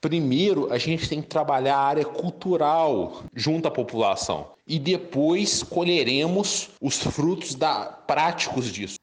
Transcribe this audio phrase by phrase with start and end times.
[0.00, 6.70] Primeiro, a gente tem que trabalhar a área cultural junto à população e depois colheremos
[6.80, 8.96] os frutos da, práticos disso.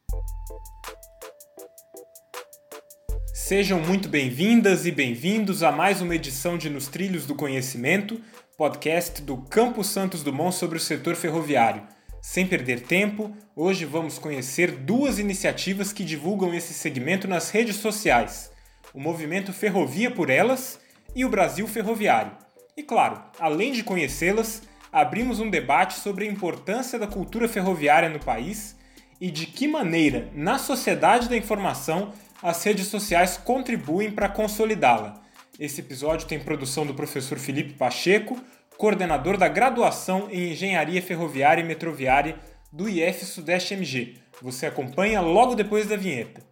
[3.31, 8.19] Sejam muito bem-vindas e bem-vindos a mais uma edição de Nos Trilhos do Conhecimento,
[8.57, 11.83] podcast do Campos Santos Dumont sobre o setor ferroviário.
[12.23, 18.51] Sem perder tempo, hoje vamos conhecer duas iniciativas que divulgam esse segmento nas redes sociais:
[18.95, 20.79] o Movimento Ferrovia por Elas
[21.17, 22.31] e o Brasil Ferroviário.
[22.77, 28.19] E claro, além de conhecê-las, abrimos um debate sobre a importância da cultura ferroviária no
[28.19, 28.77] país
[29.19, 35.19] e de que maneira, na sociedade da informação, as redes sociais contribuem para consolidá-la.
[35.59, 38.39] Esse episódio tem produção do professor Felipe Pacheco,
[38.77, 42.37] coordenador da graduação em Engenharia Ferroviária e Metroviária
[42.71, 44.19] do IF Sudeste MG.
[44.39, 46.46] Você acompanha logo depois da vinheta.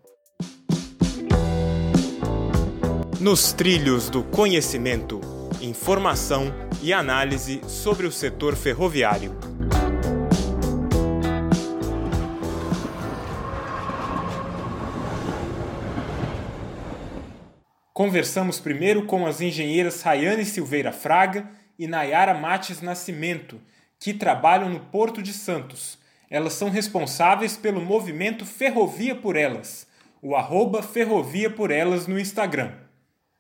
[3.20, 5.22] Nos trilhos do conhecimento,
[5.62, 9.34] informação e análise sobre o setor ferroviário.
[17.94, 23.62] Conversamos primeiro com as engenheiras Rayane Silveira Fraga e Nayara Mates Nascimento,
[23.98, 25.98] que trabalham no Porto de Santos.
[26.30, 29.88] Elas são responsáveis pelo movimento Ferrovia por Elas,
[30.22, 32.85] o arroba Ferrovia por Elas no Instagram.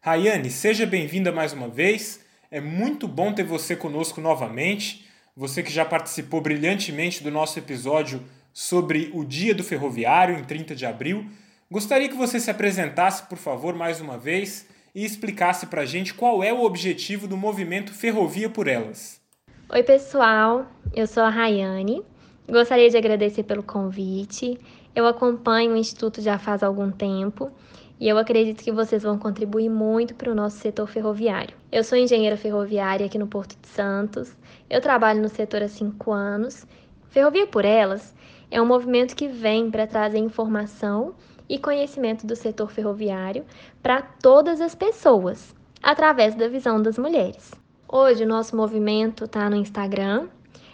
[0.06, 2.24] Rayane, seja bem-vinda mais uma vez.
[2.52, 5.04] É muito bom ter você conosco novamente.
[5.36, 8.22] Você que já participou brilhantemente do nosso episódio
[8.54, 11.26] sobre o Dia do Ferroviário, em 30 de abril.
[11.72, 16.14] Gostaria que você se apresentasse, por favor, mais uma vez e explicasse para a gente
[16.14, 19.20] qual é o objetivo do movimento Ferrovia por Elas.
[19.68, 22.04] Oi, pessoal, eu sou a Rayane.
[22.48, 24.60] Gostaria de agradecer pelo convite.
[24.96, 27.52] Eu acompanho o Instituto já faz algum tempo
[28.00, 31.56] e eu acredito que vocês vão contribuir muito para o nosso setor ferroviário.
[31.72, 34.36] Eu sou engenheira ferroviária aqui no Porto de Santos,
[34.70, 36.66] eu trabalho no setor há cinco anos.
[37.10, 38.14] Ferrovia por Elas
[38.52, 41.16] é um movimento que vem para trazer informação
[41.48, 43.46] e conhecimento do setor ferroviário
[43.82, 47.54] para todas as pessoas, através da visão das mulheres.
[47.88, 50.28] Hoje o nosso movimento está no Instagram,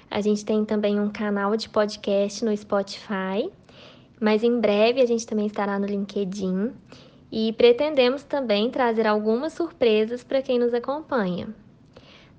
[0.10, 3.50] a gente tem também um canal de podcast no Spotify,
[4.20, 6.72] mas em breve a gente também estará no LinkedIn
[7.32, 11.48] e pretendemos também trazer algumas surpresas para quem nos acompanha.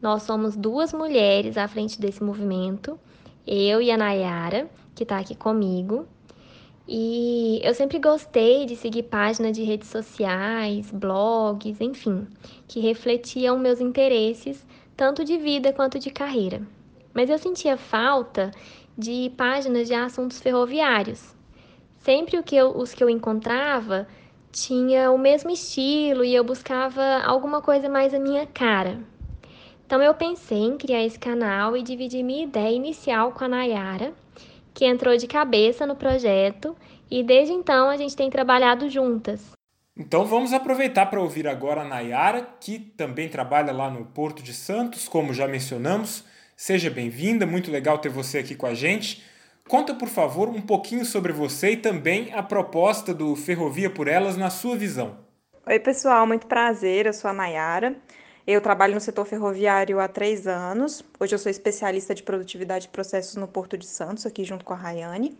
[0.00, 2.98] Nós somos duas mulheres à frente desse movimento,
[3.47, 6.06] eu e a Nayara, que está aqui comigo,
[6.86, 12.26] e eu sempre gostei de seguir páginas de redes sociais, blogs, enfim,
[12.66, 14.66] que refletiam meus interesses,
[14.97, 16.60] tanto de vida quanto de carreira.
[17.14, 18.50] Mas eu sentia falta
[18.98, 21.34] de páginas de assuntos ferroviários.
[22.00, 24.09] Sempre que eu, os que eu encontrava
[24.53, 29.01] tinha o mesmo estilo e eu buscava alguma coisa mais a minha cara.
[29.87, 34.13] Então eu pensei em criar esse canal e dividir minha ideia inicial com a Nayara
[34.75, 36.77] que entrou de cabeça no projeto
[37.11, 39.53] e desde então a gente tem trabalhado juntas.
[39.97, 44.55] Então vamos aproveitar para ouvir agora a Nayara, que também trabalha lá no Porto de
[44.55, 46.25] Santos, como já mencionamos.
[46.57, 49.23] Seja bem-vinda, muito legal ter você aqui com a gente.
[49.72, 54.37] Conta, por favor, um pouquinho sobre você e também a proposta do Ferrovia por Elas
[54.37, 55.16] na sua visão.
[55.66, 57.06] Oi, pessoal, muito prazer.
[57.06, 57.97] Eu sou a Nayara.
[58.47, 61.03] Eu trabalho no setor ferroviário há três anos.
[61.19, 64.75] Hoje eu sou especialista de produtividade de processos no Porto de Santos, aqui junto com
[64.75, 65.38] a Rayane.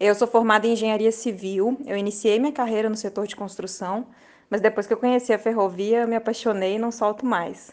[0.00, 1.78] Eu sou formada em engenharia civil.
[1.86, 4.04] Eu iniciei minha carreira no setor de construção,
[4.50, 7.70] mas depois que eu conheci a ferrovia, eu me apaixonei e não solto mais.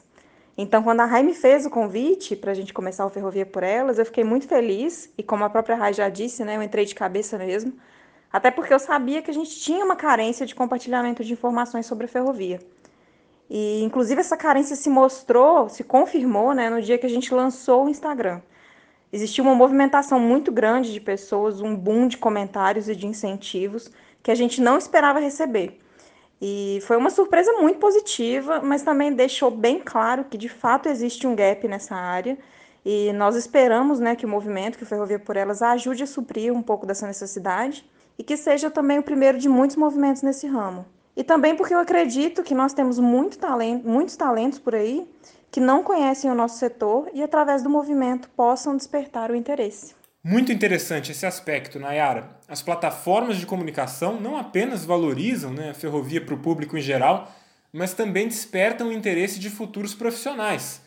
[0.57, 3.61] Então, quando a Rai me fez o convite para a gente começar o Ferrovia por
[3.61, 6.83] Elas, eu fiquei muito feliz e, como a própria Rai já disse, né, eu entrei
[6.83, 7.73] de cabeça mesmo,
[8.33, 12.05] até porque eu sabia que a gente tinha uma carência de compartilhamento de informações sobre
[12.05, 12.59] a ferrovia.
[13.47, 17.85] E, inclusive, essa carência se mostrou, se confirmou né, no dia que a gente lançou
[17.85, 18.41] o Instagram.
[19.13, 23.91] Existiu uma movimentação muito grande de pessoas, um boom de comentários e de incentivos
[24.23, 25.79] que a gente não esperava receber.
[26.41, 31.25] E foi uma surpresa muito positiva, mas também deixou bem claro que de fato existe
[31.25, 32.37] um gap nessa área.
[32.85, 36.53] E nós esperamos né, que o movimento, que o Ferrovia por Elas, ajude a suprir
[36.53, 37.83] um pouco dessa necessidade
[38.17, 40.85] e que seja também o primeiro de muitos movimentos nesse ramo.
[41.15, 45.07] E também porque eu acredito que nós temos muito talento, muitos talentos por aí
[45.51, 49.96] que não conhecem o nosso setor e, através do movimento, possam despertar o interesse.
[50.29, 52.37] Muito interessante esse aspecto, Nayara.
[52.49, 57.33] As plataformas de comunicação não apenas valorizam né, a ferrovia para o público em geral,
[57.71, 60.81] mas também despertam o interesse de futuros profissionais.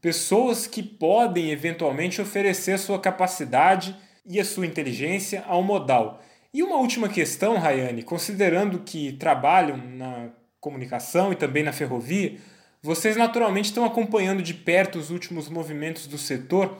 [0.00, 3.94] Pessoas que podem eventualmente oferecer sua capacidade
[4.24, 6.22] e a sua inteligência ao modal.
[6.54, 12.38] E uma última questão, Rayane, considerando que trabalham na comunicação e também na ferrovia,
[12.82, 16.78] Vocês naturalmente estão acompanhando de perto os últimos movimentos do setor.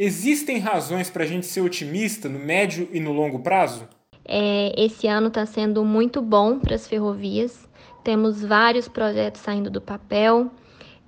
[0.00, 3.88] Existem razões para a gente ser otimista no médio e no longo prazo?
[4.24, 7.68] É, esse ano está sendo muito bom para as ferrovias.
[8.04, 10.52] Temos vários projetos saindo do papel.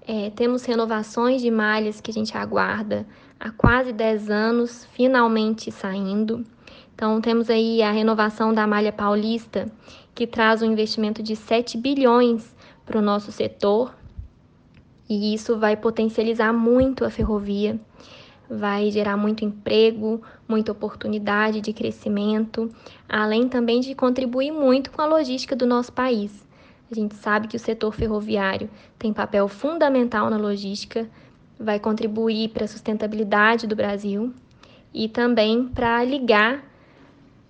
[0.05, 3.07] É, temos renovações de malhas que a gente aguarda
[3.39, 6.45] há quase 10 anos, finalmente saindo.
[6.93, 9.71] Então, temos aí a renovação da malha paulista,
[10.13, 13.95] que traz um investimento de 7 bilhões para o nosso setor,
[15.09, 17.79] e isso vai potencializar muito a ferrovia,
[18.51, 22.69] vai gerar muito emprego, muita oportunidade de crescimento,
[23.09, 26.49] além também de contribuir muito com a logística do nosso país.
[26.91, 28.69] A gente sabe que o setor ferroviário
[28.99, 31.09] tem papel fundamental na logística,
[31.57, 34.35] vai contribuir para a sustentabilidade do Brasil
[34.93, 36.65] e também para ligar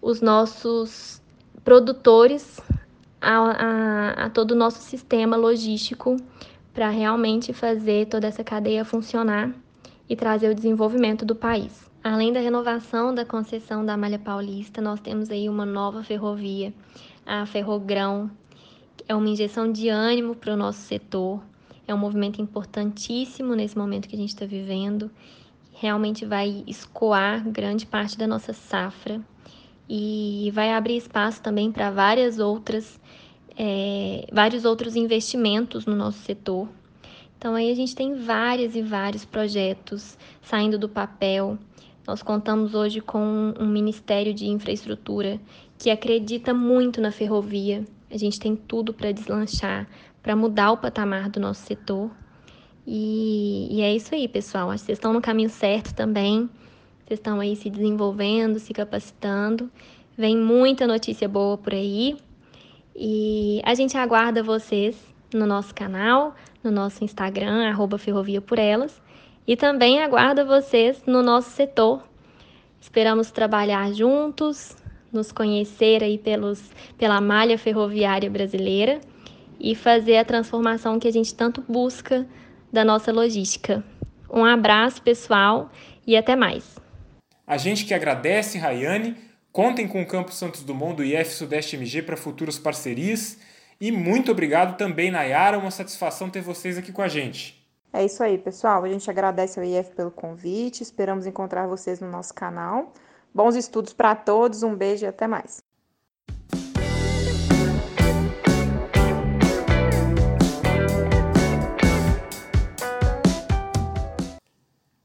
[0.03, 1.23] os nossos
[1.65, 2.61] produtores
[3.19, 6.17] a, a, a todo o nosso sistema logístico
[6.75, 9.55] para realmente fazer toda essa cadeia funcionar
[10.11, 11.89] e trazer o desenvolvimento do país.
[12.03, 16.75] Além da renovação da concessão da Malha Paulista, nós temos aí uma nova ferrovia,
[17.25, 18.29] a Ferrogrão.
[19.07, 21.41] É uma injeção de ânimo para o nosso setor,
[21.87, 25.09] é um movimento importantíssimo nesse momento que a gente está vivendo.
[25.75, 29.21] Realmente vai escoar grande parte da nossa safra
[29.89, 33.01] e vai abrir espaço também para várias outras
[33.57, 36.69] é, vários outros investimentos no nosso setor.
[37.41, 41.57] Então aí a gente tem vários e vários projetos saindo do papel.
[42.07, 45.41] Nós contamos hoje com um Ministério de Infraestrutura
[45.79, 47.83] que acredita muito na ferrovia.
[48.11, 49.89] A gente tem tudo para deslanchar,
[50.23, 52.11] para mudar o patamar do nosso setor.
[52.87, 54.71] E, e, é isso aí, pessoal.
[54.71, 56.41] Acho que vocês estão no caminho certo também.
[57.07, 59.71] Vocês estão aí se desenvolvendo, se capacitando.
[60.15, 62.19] Vem muita notícia boa por aí.
[62.95, 69.01] E a gente aguarda vocês no nosso canal, no nosso Instagram, arroba Ferrovia por Elas,
[69.47, 72.03] e também aguarda vocês no nosso setor.
[72.81, 74.77] Esperamos trabalhar juntos,
[75.13, 79.01] nos conhecer aí pelos, pela malha ferroviária brasileira
[79.59, 82.27] e fazer a transformação que a gente tanto busca
[82.73, 83.85] da nossa logística.
[84.33, 85.71] Um abraço, pessoal,
[86.07, 86.79] e até mais.
[87.47, 89.17] A gente que agradece, Rayane.
[89.53, 93.39] Contem com o Campus Santos Dumont do IF Sudeste MG para futuras parcerias.
[93.81, 95.59] E muito obrigado também, Nayara.
[95.59, 97.67] Uma satisfação ter vocês aqui com a gente.
[97.91, 98.85] É isso aí, pessoal.
[98.85, 100.83] A gente agradece ao IF pelo convite.
[100.83, 102.93] Esperamos encontrar vocês no nosso canal.
[103.35, 104.63] Bons estudos para todos.
[104.63, 105.63] Um beijo e até mais.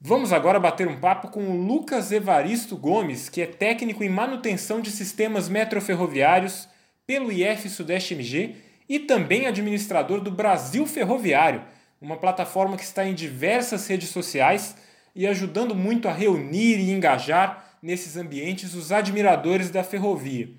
[0.02, 4.82] Vamos agora bater um papo com o Lucas Evaristo Gomes, que é técnico em manutenção
[4.82, 6.68] de sistemas metroferroviários
[7.08, 8.56] pelo IF Sudeste MG
[8.88, 11.64] e também administrador do Brasil Ferroviário,
[12.02, 14.76] uma plataforma que está em diversas redes sociais
[15.16, 20.50] e ajudando muito a reunir e engajar nesses ambientes os admiradores da ferrovia.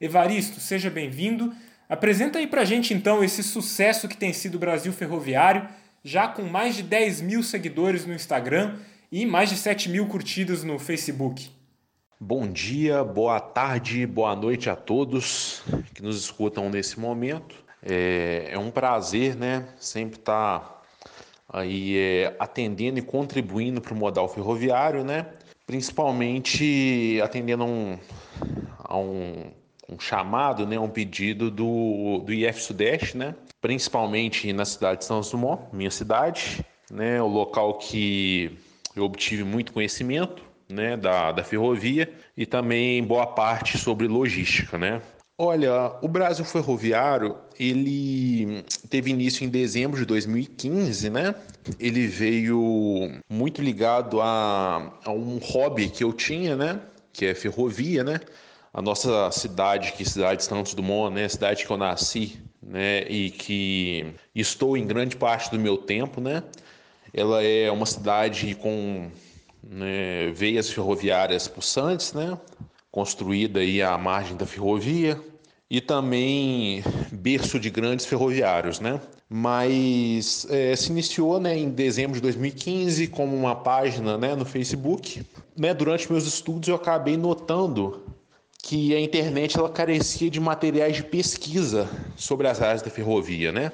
[0.00, 1.54] Evaristo, seja bem-vindo.
[1.88, 5.68] Apresenta aí pra gente então esse sucesso que tem sido o Brasil Ferroviário,
[6.02, 8.76] já com mais de 10 mil seguidores no Instagram
[9.12, 11.50] e mais de 7 mil curtidas no Facebook.
[12.22, 15.62] Bom dia, boa tarde, boa noite a todos
[15.94, 17.56] que nos escutam nesse momento.
[17.82, 20.82] É, é um prazer, né, sempre estar tá
[21.48, 25.28] aí é, atendendo e contribuindo para o modal ferroviário, né,
[25.66, 27.98] principalmente atendendo a um,
[28.84, 29.50] a um,
[29.88, 35.22] um chamado, né, um pedido do, do IF Sudeste, né, principalmente na cidade de São
[35.22, 38.58] Dumont, minha cidade, né, o local que
[38.94, 45.02] eu obtive muito conhecimento né, da, da ferrovia e também boa parte sobre logística, né?
[45.42, 51.34] Olha, o Brasil Ferroviário, ele teve início em dezembro de 2015, né?
[51.78, 56.78] Ele veio muito ligado a, a um hobby que eu tinha, né?
[57.10, 58.20] Que é ferrovia, né?
[58.70, 61.24] A nossa cidade, que é cidade de Santos Dumont, né?
[61.24, 63.04] A cidade que eu nasci, né?
[63.08, 66.42] E que estou em grande parte do meu tempo, né?
[67.14, 69.10] Ela é uma cidade com
[69.62, 72.38] né, veias ferroviárias pulsantes, né,
[72.90, 75.20] construída aí à margem da ferrovia,
[75.70, 79.00] e também berço de grandes ferroviários, né?
[79.28, 85.24] Mas é, se iniciou né, em dezembro de 2015 como uma página né, no Facebook.
[85.56, 88.02] Né, durante meus estudos eu acabei notando
[88.60, 93.70] que a internet ela carecia de materiais de pesquisa sobre as áreas da ferrovia, né?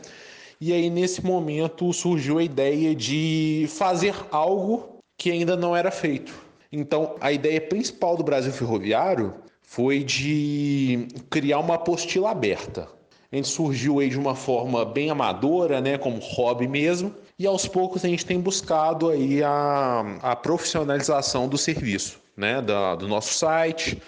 [0.60, 4.95] E aí, nesse momento, surgiu a ideia de fazer algo
[5.26, 6.32] que ainda não era feito.
[6.70, 12.88] Então, a ideia principal do Brasil Ferroviário foi de criar uma apostila aberta.
[13.32, 17.66] A gente surgiu aí de uma forma bem amadora, né, como hobby mesmo, e aos
[17.66, 23.34] poucos a gente tem buscado aí a, a profissionalização do serviço, né, da, do nosso
[23.34, 24.00] site.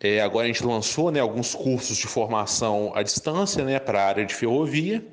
[0.00, 4.06] É, agora a gente lançou né, alguns cursos de formação à distância né, para a
[4.06, 5.04] área de ferrovia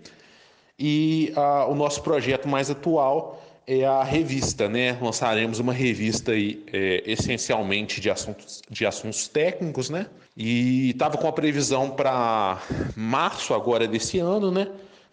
[0.81, 4.97] e a, o nosso projeto mais atual é a revista, né?
[4.99, 10.07] Lançaremos uma revista aí, é, essencialmente de assuntos, de assuntos técnicos, né?
[10.35, 12.59] E estava com a previsão para
[12.95, 14.67] março agora desse ano, né?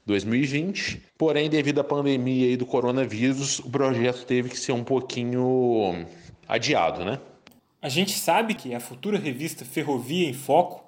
[0.06, 1.02] 2020.
[1.18, 6.06] Porém, devido à pandemia e do coronavírus, o projeto teve que ser um pouquinho
[6.48, 7.20] adiado, né?
[7.82, 10.82] A gente sabe que a futura revista Ferrovia em Foco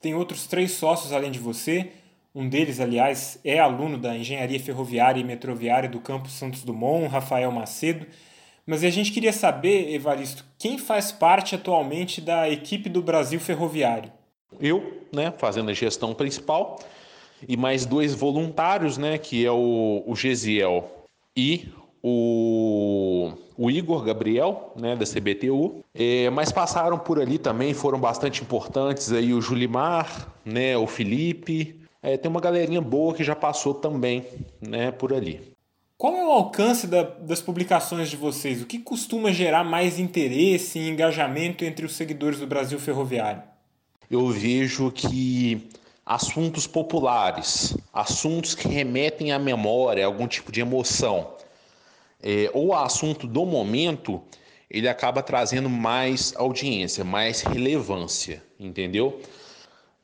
[0.00, 1.92] tem outros três sócios além de você,
[2.34, 7.52] um deles, aliás, é aluno da Engenharia Ferroviária e Metroviária do campus Santos Dumont, Rafael
[7.52, 8.06] Macedo.
[8.66, 14.10] Mas a gente queria saber, Evaristo, quem faz parte atualmente da equipe do Brasil Ferroviário?
[14.58, 16.80] Eu, né, fazendo a gestão principal,
[17.46, 21.68] e mais dois voluntários, né, que é o, o Gesiel e
[22.02, 28.42] o, o Igor Gabriel, né, da CBTU, é, mas passaram por ali também, foram bastante
[28.42, 33.72] importantes aí o Julimar, né, o Felipe, é, tem uma galerinha boa que já passou
[33.72, 34.26] também
[34.60, 35.54] né, por ali.
[35.96, 38.60] Qual é o alcance da, das publicações de vocês?
[38.60, 43.42] O que costuma gerar mais interesse e engajamento entre os seguidores do Brasil Ferroviário?
[44.10, 45.66] Eu vejo que
[46.04, 51.32] assuntos populares, assuntos que remetem à memória, algum tipo de emoção,
[52.22, 54.20] é, ou assunto do momento,
[54.70, 59.22] ele acaba trazendo mais audiência, mais relevância, entendeu?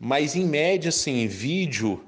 [0.02, 2.02] Mas em média, assim, vídeo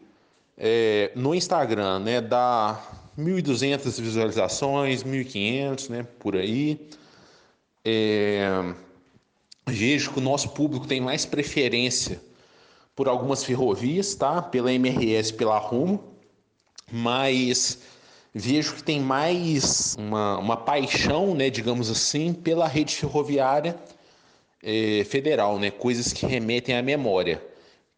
[0.56, 2.82] é, no Instagram, né, dá
[3.18, 6.80] 1.200 visualizações, 1.500, né, por aí.
[7.84, 8.72] É,
[9.66, 12.18] vejo que o nosso público tem mais preferência
[12.96, 14.40] por algumas ferrovias, tá?
[14.40, 16.02] Pela MRS, pela Rumo,
[16.90, 17.78] mas
[18.32, 23.76] vejo que tem mais uma, uma paixão, né, digamos assim, pela rede ferroviária
[24.62, 25.70] é, federal, né?
[25.70, 27.51] Coisas que remetem à memória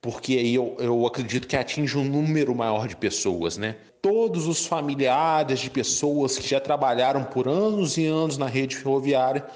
[0.05, 3.75] porque aí eu, eu acredito que atinge um número maior de pessoas, né?
[4.03, 9.47] Todos os familiares de pessoas que já trabalharam por anos e anos na rede ferroviária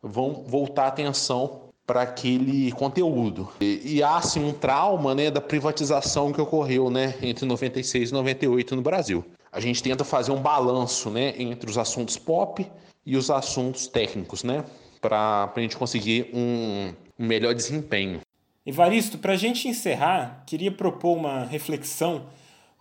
[0.00, 3.48] vão voltar atenção para aquele conteúdo.
[3.60, 8.12] E, e, há assim um trauma, né, da privatização que ocorreu, né, entre 96 e
[8.12, 9.24] 98 no Brasil.
[9.50, 12.64] A gente tenta fazer um balanço, né, entre os assuntos pop
[13.04, 14.64] e os assuntos técnicos, né,
[15.00, 18.20] para a gente conseguir um, um melhor desempenho.
[18.66, 22.26] Evaristo, para a gente encerrar, queria propor uma reflexão.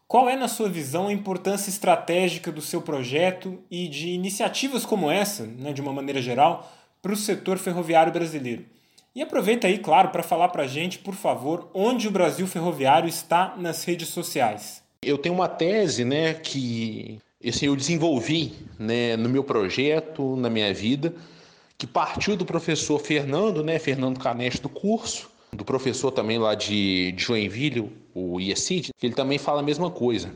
[0.07, 5.11] Qual é, na sua visão, a importância estratégica do seu projeto e de iniciativas como
[5.11, 6.71] essa, né, de uma maneira geral,
[7.03, 8.65] para o setor ferroviário brasileiro?
[9.15, 13.07] E aproveita aí, claro, para falar para a gente, por favor, onde o Brasil Ferroviário
[13.07, 14.83] está nas redes sociais.
[15.03, 20.73] Eu tenho uma tese né, que assim, eu desenvolvi né, no meu projeto, na minha
[20.73, 21.13] vida,
[21.77, 27.13] que partiu do professor Fernando, né, Fernando Caneste do curso, do professor também lá de,
[27.17, 30.31] Joinville, o IECID, que ele também fala a mesma coisa.